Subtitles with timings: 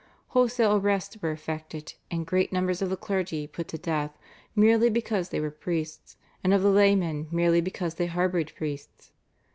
[0.29, 4.17] Wholesale arrests were effected, and great numbers of the clergy put to death
[4.55, 9.11] merely because they were priests, and of the laymen merely because they harboured priests.